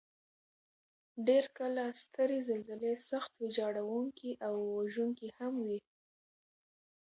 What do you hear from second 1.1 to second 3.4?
ډېر کله سترې زلزلې سخت